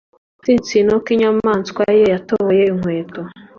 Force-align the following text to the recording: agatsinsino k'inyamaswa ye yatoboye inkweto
agatsinsino 0.41 0.93
k'inyamaswa 1.05 1.83
ye 1.97 2.03
yatoboye 2.13 2.63
inkweto 2.71 3.21